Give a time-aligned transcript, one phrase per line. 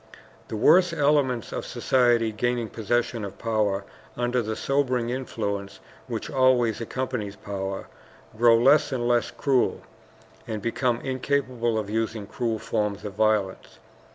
[0.47, 3.83] The worse elements of society, gaining possession of power,
[4.17, 7.85] under the sobering influence which always accompanies power,
[8.35, 9.81] grow less and less cruel,
[10.47, 13.77] and become incapable of using cruel forms of violence.